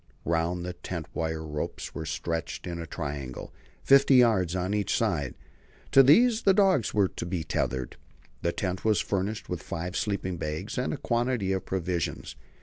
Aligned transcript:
Round 0.25 0.65
the 0.65 0.73
tent 0.73 1.05
wire 1.13 1.45
ropes 1.45 1.93
were 1.93 2.07
stretched 2.07 2.65
in 2.65 2.79
a 2.79 2.87
triangle, 2.87 3.53
fifty 3.83 4.15
yards 4.15 4.55
on 4.55 4.73
each 4.73 4.97
side. 4.97 5.35
To 5.91 6.01
these 6.01 6.41
the 6.41 6.55
dogs 6.55 6.91
were 6.91 7.09
to 7.09 7.25
be 7.27 7.43
tethered. 7.43 7.97
The 8.41 8.51
tent 8.51 8.83
was 8.83 8.99
furnished 8.99 9.47
with 9.47 9.61
five 9.61 9.95
sleeping 9.95 10.37
bags 10.37 10.79
and 10.79 10.91
a 10.91 10.97
quantity 10.97 11.51
of 11.51 11.67
provisions. 11.67 12.35